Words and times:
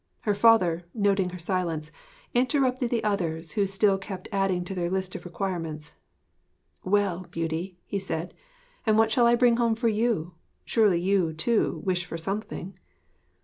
Her 0.21 0.33
father, 0.33 0.85
noting 0.95 1.29
her 1.29 1.37
silence, 1.37 1.91
interrupted 2.33 2.89
the 2.89 3.03
others 3.03 3.51
who 3.51 3.67
still 3.67 3.99
kept 3.99 4.27
adding 4.31 4.65
to 4.65 4.73
their 4.73 4.89
list 4.89 5.13
of 5.13 5.25
requirements. 5.25 5.93
'Well, 6.83 7.27
Beauty,' 7.29 7.77
he 7.85 7.99
said, 7.99 8.33
'and 8.83 8.97
what 8.97 9.11
shall 9.11 9.27
I 9.27 9.35
bring 9.35 9.57
home 9.57 9.75
for 9.75 9.89
you? 9.89 10.33
Surely 10.65 10.99
you, 10.99 11.33
too, 11.33 11.83
wish 11.85 12.03
for 12.03 12.17
something?' 12.17 12.79